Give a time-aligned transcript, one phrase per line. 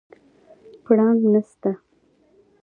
[0.83, 1.71] پړانګ نسته